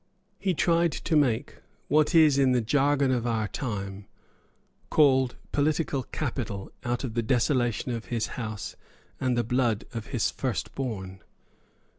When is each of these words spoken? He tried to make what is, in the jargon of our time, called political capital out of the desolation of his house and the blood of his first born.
He 0.39 0.55
tried 0.55 0.91
to 0.93 1.15
make 1.15 1.57
what 1.87 2.15
is, 2.15 2.39
in 2.39 2.53
the 2.53 2.61
jargon 2.61 3.11
of 3.11 3.27
our 3.27 3.47
time, 3.47 4.07
called 4.89 5.35
political 5.51 6.01
capital 6.01 6.71
out 6.83 7.03
of 7.03 7.13
the 7.13 7.21
desolation 7.21 7.91
of 7.91 8.05
his 8.05 8.25
house 8.33 8.75
and 9.19 9.37
the 9.37 9.43
blood 9.43 9.85
of 9.93 10.07
his 10.07 10.31
first 10.31 10.73
born. 10.73 11.19